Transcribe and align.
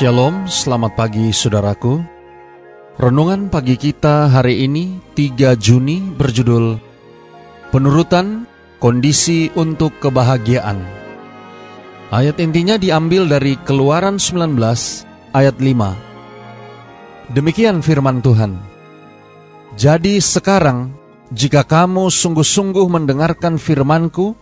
Shalom, 0.00 0.48
selamat 0.48 0.96
pagi 0.96 1.28
saudaraku. 1.28 2.00
Renungan 2.96 3.52
pagi 3.52 3.76
kita 3.76 4.32
hari 4.32 4.64
ini 4.64 4.96
3 5.12 5.52
Juni 5.60 6.00
berjudul 6.16 6.80
Penurutan 7.68 8.48
Kondisi 8.80 9.52
untuk 9.52 10.00
Kebahagiaan. 10.00 10.80
Ayat 12.08 12.40
intinya 12.40 12.80
diambil 12.80 13.28
dari 13.28 13.60
Keluaran 13.60 14.16
19 14.16 14.56
ayat 15.36 15.60
5. 15.60 17.36
Demikian 17.36 17.84
firman 17.84 18.24
Tuhan. 18.24 18.56
Jadi 19.76 20.16
sekarang 20.16 20.96
jika 21.28 21.60
kamu 21.60 22.08
sungguh-sungguh 22.08 22.88
mendengarkan 22.88 23.60
firmanku 23.60 24.32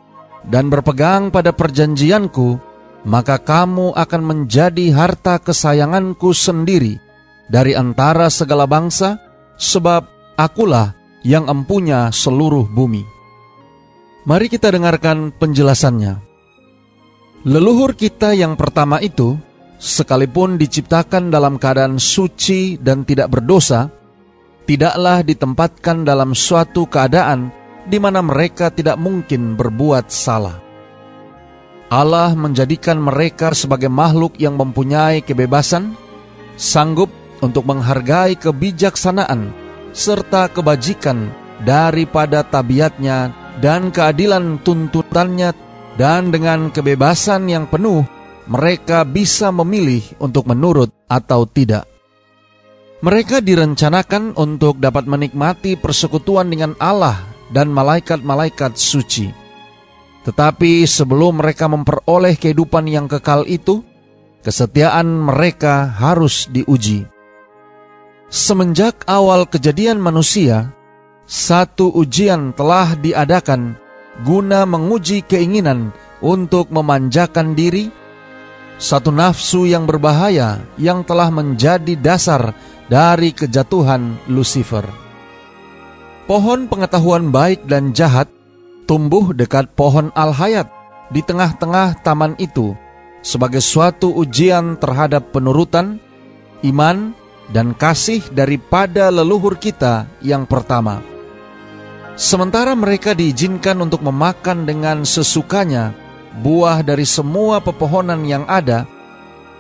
dan 0.47 0.71
berpegang 0.71 1.35
pada 1.35 1.51
perjanjianku, 1.51 2.68
maka 3.07 3.39
kamu 3.39 3.95
akan 3.95 4.23
menjadi 4.25 4.91
harta 4.95 5.39
kesayanganku 5.39 6.35
sendiri 6.35 6.99
dari 7.47 7.73
antara 7.79 8.29
segala 8.29 8.67
bangsa, 8.67 9.19
sebab 9.59 10.07
akulah 10.39 10.95
yang 11.27 11.51
empunya 11.51 12.11
seluruh 12.15 12.67
bumi. 12.71 13.03
Mari 14.29 14.47
kita 14.53 14.69
dengarkan 14.71 15.33
penjelasannya. 15.35 16.21
Leluhur 17.49 17.97
kita 17.97 18.37
yang 18.37 18.59
pertama 18.59 19.01
itu, 19.01 19.39
sekalipun 19.81 20.61
diciptakan 20.61 21.33
dalam 21.33 21.57
keadaan 21.57 21.97
suci 21.97 22.77
dan 22.77 23.09
tidak 23.09 23.33
berdosa, 23.33 23.89
tidaklah 24.69 25.25
ditempatkan 25.25 26.05
dalam 26.05 26.37
suatu 26.37 26.85
keadaan 26.85 27.49
di 27.89 27.97
mana 27.97 28.21
mereka 28.21 28.69
tidak 28.69 29.01
mungkin 29.01 29.57
berbuat 29.57 30.13
salah. 30.13 30.68
Allah 31.89 32.37
menjadikan 32.37 33.01
mereka 33.01 33.57
sebagai 33.57 33.89
makhluk 33.89 34.37
yang 34.37 34.61
mempunyai 34.61 35.25
kebebasan, 35.25 35.97
sanggup 36.61 37.09
untuk 37.41 37.65
menghargai 37.65 38.37
kebijaksanaan 38.37 39.57
serta 39.97 40.53
kebajikan 40.53 41.33
daripada 41.65 42.45
tabiatnya 42.45 43.33
dan 43.65 43.89
keadilan 43.89 44.61
tuntutannya 44.61 45.57
dan 45.97 46.29
dengan 46.29 46.69
kebebasan 46.69 47.49
yang 47.49 47.65
penuh 47.67 48.05
mereka 48.49 49.03
bisa 49.09 49.49
memilih 49.49 50.05
untuk 50.21 50.45
menurut 50.49 50.93
atau 51.09 51.49
tidak. 51.49 51.89
Mereka 52.99 53.41
direncanakan 53.41 54.35
untuk 54.35 54.83
dapat 54.83 55.07
menikmati 55.07 55.79
persekutuan 55.79 56.51
dengan 56.51 56.75
Allah 56.83 57.17
dan 57.55 57.71
malaikat-malaikat 57.71 58.75
suci. 58.75 59.48
Tetapi 60.29 60.85
sebelum 60.85 61.41
mereka 61.41 61.73
memperoleh 61.73 62.37
kehidupan 62.37 62.85
yang 62.85 63.09
kekal 63.09 63.49
itu, 63.49 63.81
kesetiaan 64.45 65.09
mereka 65.09 65.89
harus 65.89 66.45
diuji. 66.53 67.09
Semenjak 68.29 69.09
awal 69.09 69.49
kejadian 69.49 69.97
manusia, 69.97 70.77
satu 71.25 71.89
ujian 71.97 72.53
telah 72.53 72.93
diadakan 73.01 73.81
guna 74.21 74.69
menguji 74.69 75.25
keinginan 75.25 75.97
untuk 76.21 76.69
memanjakan 76.69 77.57
diri, 77.57 77.89
satu 78.77 79.09
nafsu 79.09 79.65
yang 79.65 79.89
berbahaya 79.89 80.61
yang 80.77 81.09
telah 81.09 81.33
menjadi 81.33 81.97
dasar 81.97 82.53
dari 82.93 83.33
kejatuhan 83.33 84.21
Lucifer. 84.29 84.85
Pohon 86.29 86.69
pengetahuan 86.69 87.33
baik 87.33 87.65
dan 87.65 87.97
jahat 87.97 88.29
tumbuh 88.89 89.37
dekat 89.37 89.77
pohon 89.77 90.09
al-hayat 90.17 90.73
di 91.13 91.21
tengah-tengah 91.21 92.01
taman 92.01 92.33
itu 92.41 92.73
sebagai 93.21 93.61
suatu 93.61 94.09
ujian 94.17 94.81
terhadap 94.81 95.29
penurutan, 95.37 96.01
iman, 96.65 97.13
dan 97.53 97.77
kasih 97.77 98.25
daripada 98.33 99.13
leluhur 99.13 99.61
kita 99.61 100.09
yang 100.25 100.49
pertama. 100.49 101.05
Sementara 102.19 102.75
mereka 102.75 103.13
diizinkan 103.13 103.79
untuk 103.79 104.03
memakan 104.03 104.65
dengan 104.65 105.05
sesukanya 105.05 105.95
buah 106.41 106.83
dari 106.83 107.07
semua 107.07 107.63
pepohonan 107.63 108.27
yang 108.27 108.43
ada, 108.49 108.89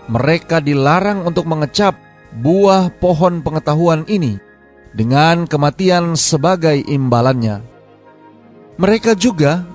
mereka 0.08 0.58
dilarang 0.58 1.22
untuk 1.28 1.44
mengecap 1.46 1.94
buah 2.32 2.90
pohon 2.96 3.44
pengetahuan 3.44 4.08
ini 4.08 4.40
dengan 4.96 5.44
kematian 5.44 6.16
sebagai 6.16 6.80
imbalannya 6.80 7.77
mereka 8.78 9.18
juga 9.18 9.66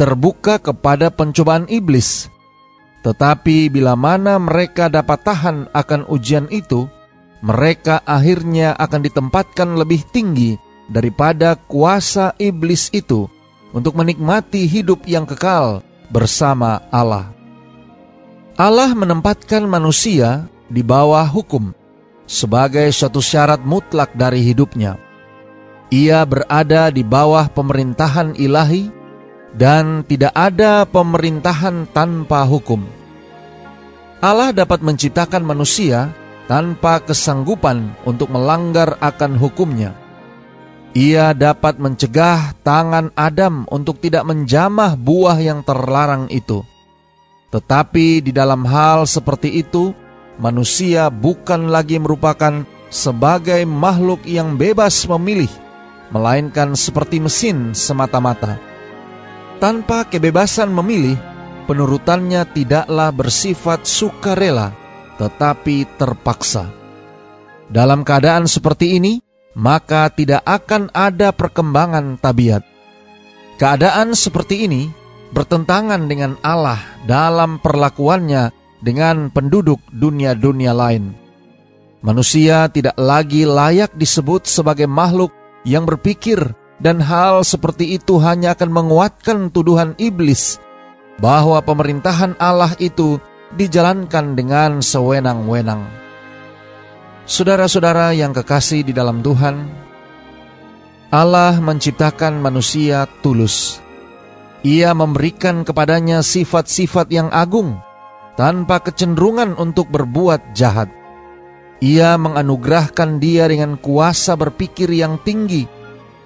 terbuka 0.00 0.56
kepada 0.56 1.12
pencobaan 1.12 1.68
iblis. 1.68 2.32
Tetapi 3.04 3.70
bila 3.70 3.94
mana 3.94 4.40
mereka 4.40 4.90
dapat 4.90 5.22
tahan 5.22 5.70
akan 5.70 6.08
ujian 6.10 6.50
itu, 6.50 6.88
mereka 7.44 8.02
akhirnya 8.02 8.74
akan 8.74 9.00
ditempatkan 9.06 9.78
lebih 9.78 10.02
tinggi 10.10 10.58
daripada 10.90 11.54
kuasa 11.54 12.34
iblis 12.40 12.90
itu 12.90 13.30
untuk 13.70 13.94
menikmati 13.94 14.66
hidup 14.66 15.04
yang 15.06 15.28
kekal 15.28 15.84
bersama 16.10 16.82
Allah. 16.90 17.30
Allah 18.58 18.90
menempatkan 18.90 19.62
manusia 19.70 20.50
di 20.66 20.82
bawah 20.82 21.22
hukum 21.22 21.70
sebagai 22.26 22.90
suatu 22.90 23.22
syarat 23.22 23.62
mutlak 23.62 24.10
dari 24.18 24.42
hidupnya. 24.42 25.07
Ia 25.88 26.20
berada 26.28 26.92
di 26.92 27.00
bawah 27.00 27.48
pemerintahan 27.48 28.36
ilahi 28.36 28.92
dan 29.56 30.04
tidak 30.04 30.36
ada 30.36 30.84
pemerintahan 30.84 31.88
tanpa 31.88 32.44
hukum. 32.44 32.84
Allah 34.20 34.52
dapat 34.52 34.84
menciptakan 34.84 35.48
manusia 35.48 36.12
tanpa 36.44 37.00
kesanggupan 37.00 37.96
untuk 38.04 38.28
melanggar 38.28 39.00
akan 39.00 39.40
hukumnya. 39.40 39.96
Ia 40.92 41.32
dapat 41.32 41.80
mencegah 41.80 42.52
tangan 42.60 43.08
Adam 43.16 43.64
untuk 43.72 44.04
tidak 44.04 44.28
menjamah 44.28 44.92
buah 44.92 45.40
yang 45.40 45.64
terlarang 45.64 46.28
itu. 46.28 46.64
Tetapi 47.48 48.20
di 48.20 48.32
dalam 48.34 48.68
hal 48.68 49.08
seperti 49.08 49.56
itu, 49.56 49.96
manusia 50.36 51.08
bukan 51.08 51.72
lagi 51.72 51.96
merupakan 51.96 52.60
sebagai 52.92 53.64
makhluk 53.64 54.24
yang 54.28 54.56
bebas 54.56 55.08
memilih 55.08 55.67
melainkan 56.12 56.72
seperti 56.74 57.20
mesin 57.20 57.76
semata-mata. 57.76 58.56
Tanpa 59.58 60.06
kebebasan 60.06 60.70
memilih, 60.70 61.18
penurutannya 61.66 62.46
tidaklah 62.54 63.10
bersifat 63.10 63.84
sukarela, 63.84 64.70
tetapi 65.18 65.84
terpaksa. 65.98 66.70
Dalam 67.68 68.06
keadaan 68.06 68.48
seperti 68.48 68.96
ini, 68.96 69.20
maka 69.58 70.08
tidak 70.14 70.46
akan 70.46 70.88
ada 70.94 71.34
perkembangan 71.34 72.16
tabiat. 72.22 72.62
Keadaan 73.58 74.14
seperti 74.14 74.70
ini 74.70 74.86
bertentangan 75.34 76.06
dengan 76.06 76.38
Allah 76.46 76.78
dalam 77.04 77.58
perlakuannya 77.58 78.54
dengan 78.78 79.34
penduduk 79.34 79.82
dunia-dunia 79.90 80.70
lain. 80.70 81.12
Manusia 81.98 82.70
tidak 82.70 82.94
lagi 82.94 83.42
layak 83.42 83.90
disebut 83.98 84.46
sebagai 84.46 84.86
makhluk 84.86 85.34
yang 85.66 85.86
berpikir 85.86 86.54
dan 86.78 87.02
hal 87.02 87.42
seperti 87.42 87.98
itu 87.98 88.22
hanya 88.22 88.54
akan 88.54 88.70
menguatkan 88.70 89.50
tuduhan 89.50 89.98
iblis 89.98 90.62
bahwa 91.18 91.58
pemerintahan 91.62 92.38
Allah 92.38 92.74
itu 92.78 93.18
dijalankan 93.54 94.38
dengan 94.38 94.78
sewenang-wenang. 94.78 95.82
Saudara-saudara 97.28 98.16
yang 98.16 98.32
kekasih 98.32 98.88
di 98.88 98.92
dalam 98.96 99.20
Tuhan, 99.20 99.68
Allah 101.12 101.56
menciptakan 101.60 102.40
manusia 102.40 103.04
tulus. 103.20 103.80
Ia 104.64 104.92
memberikan 104.96 105.62
kepadanya 105.62 106.24
sifat-sifat 106.24 107.08
yang 107.12 107.28
agung 107.30 107.78
tanpa 108.36 108.80
kecenderungan 108.80 109.54
untuk 109.56 109.88
berbuat 109.92 110.52
jahat. 110.52 110.97
Ia 111.78 112.18
menganugerahkan 112.18 113.22
dia 113.22 113.46
dengan 113.46 113.78
kuasa 113.78 114.34
berpikir 114.34 114.90
yang 114.90 115.22
tinggi, 115.22 115.62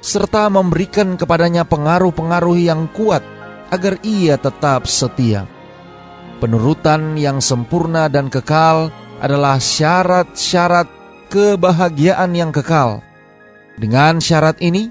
serta 0.00 0.48
memberikan 0.48 1.20
kepadanya 1.20 1.68
pengaruh-pengaruh 1.68 2.56
yang 2.56 2.88
kuat 2.96 3.20
agar 3.68 4.00
ia 4.00 4.40
tetap 4.40 4.88
setia. 4.88 5.44
Penurutan 6.40 7.20
yang 7.20 7.38
sempurna 7.38 8.08
dan 8.08 8.32
kekal 8.32 8.90
adalah 9.20 9.60
syarat-syarat 9.60 10.88
kebahagiaan 11.30 12.32
yang 12.34 12.50
kekal. 12.50 13.04
Dengan 13.78 14.18
syarat 14.18 14.58
ini, 14.58 14.90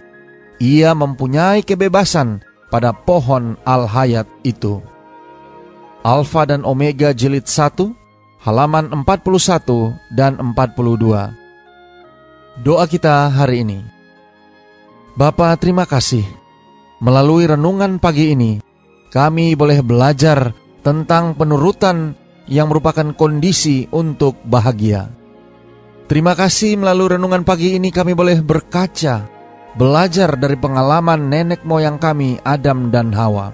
ia 0.62 0.94
mempunyai 0.94 1.66
kebebasan 1.66 2.42
pada 2.72 2.94
pohon 2.94 3.58
al-hayat 3.68 4.26
itu. 4.46 4.80
Alfa 6.02 6.50
dan 6.50 6.66
Omega 6.66 7.14
jilid 7.14 7.46
1, 7.46 8.01
halaman 8.42 8.90
41 8.90 10.10
dan 10.10 10.42
42. 10.42 11.30
Doa 12.66 12.86
kita 12.90 13.30
hari 13.30 13.62
ini. 13.62 13.80
Bapa 15.14 15.54
terima 15.62 15.86
kasih. 15.86 16.26
Melalui 17.02 17.50
renungan 17.50 17.98
pagi 17.98 18.34
ini, 18.34 18.62
kami 19.14 19.54
boleh 19.58 19.82
belajar 19.82 20.54
tentang 20.82 21.34
penurutan 21.38 22.14
yang 22.50 22.70
merupakan 22.70 23.14
kondisi 23.14 23.86
untuk 23.94 24.38
bahagia. 24.46 25.10
Terima 26.10 26.36
kasih 26.36 26.76
melalui 26.78 27.18
renungan 27.18 27.46
pagi 27.46 27.78
ini 27.78 27.90
kami 27.90 28.14
boleh 28.14 28.44
berkaca, 28.44 29.26
belajar 29.78 30.36
dari 30.36 30.58
pengalaman 30.60 31.30
nenek 31.32 31.64
moyang 31.64 31.98
kami 31.98 32.38
Adam 32.44 32.92
dan 32.92 33.16
Hawa. 33.16 33.54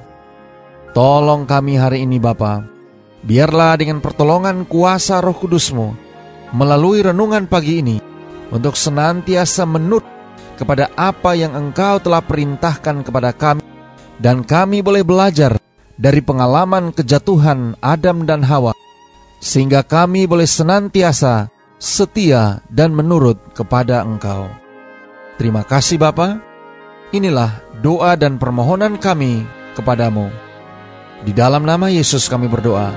Tolong 0.91 1.45
kami 1.45 1.77
hari 1.77 2.03
ini 2.09 2.17
Bapa, 2.17 2.76
biarlah 3.23 3.77
dengan 3.79 4.01
pertolongan 4.03 4.65
kuasa 4.65 5.21
roh 5.21 5.35
kudusmu, 5.35 5.93
melalui 6.53 7.01
renungan 7.01 7.49
pagi 7.49 7.81
ini, 7.81 7.97
untuk 8.53 8.77
senantiasa 8.77 9.67
menurut 9.67 10.05
kepada 10.57 10.89
apa 10.97 11.37
yang 11.37 11.53
engkau 11.53 12.01
telah 12.01 12.21
perintahkan 12.23 13.05
kepada 13.05 13.33
kami, 13.33 13.63
dan 14.17 14.41
kami 14.41 14.81
boleh 14.81 15.05
belajar 15.05 15.57
dari 15.97 16.21
pengalaman 16.21 16.93
kejatuhan 16.93 17.77
Adam 17.81 18.25
dan 18.25 18.45
Hawa, 18.45 18.73
sehingga 19.41 19.85
kami 19.85 20.25
boleh 20.25 20.45
senantiasa 20.45 21.49
setia 21.77 22.65
dan 22.73 22.93
menurut 22.93 23.37
kepada 23.53 24.01
Engkau. 24.01 24.49
Terima 25.37 25.61
kasih 25.61 26.01
Bapa. 26.01 26.41
Inilah 27.13 27.61
doa 27.85 28.17
dan 28.17 28.41
permohonan 28.41 28.97
kami 28.97 29.45
kepadamu. 29.77 30.46
Di 31.25 31.33
dalam 31.33 31.65
nama 31.65 31.89
Yesus 31.89 32.29
kami 32.29 32.45
berdoa. 32.45 32.93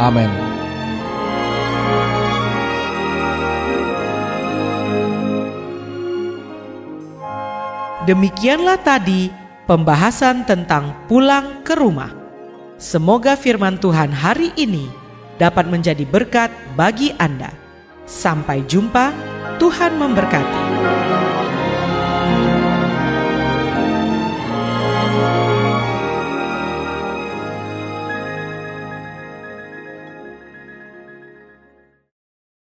Amin. 0.00 0.30
Demikianlah 8.08 8.80
tadi 8.82 9.30
pembahasan 9.70 10.42
tentang 10.42 11.06
pulang 11.06 11.62
ke 11.62 11.78
rumah. 11.78 12.10
Semoga 12.80 13.36
firman 13.36 13.78
Tuhan 13.78 14.10
hari 14.10 14.50
ini 14.58 14.90
dapat 15.38 15.68
menjadi 15.68 16.02
berkat 16.08 16.50
bagi 16.74 17.14
Anda. 17.20 17.52
Sampai 18.08 18.66
jumpa, 18.66 19.14
Tuhan 19.62 19.94
memberkati. 19.94 20.64